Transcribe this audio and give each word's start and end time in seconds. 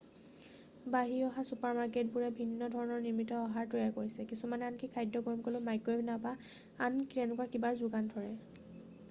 বাঢ়ি 0.93 1.17
থকা 1.25 1.43
চুপাৰ 1.49 1.75
মাৰ্কেটবোৰে 1.79 2.29
ভিন্ন 2.39 2.69
ধৰণৰ 2.77 3.03
নিৰ্মিত 3.07 3.37
আহাৰ 3.41 3.69
তৈয়াৰ 3.75 3.93
কৰিছে 3.99 4.27
কিছুমানে 4.33 4.69
আনকি 4.71 4.91
খাদ্য 4.97 5.23
গৰম 5.29 5.45
কৰিবলৈ 5.45 5.67
মাইক্ৰ'ৱেভ 5.69 6.03
নাইবা 6.11 6.35
আন 6.89 6.99
তেনেকুৱা 7.15 7.49
কিবাৰ 7.57 7.81
যোগান 7.85 8.11
ধৰে 8.17 8.35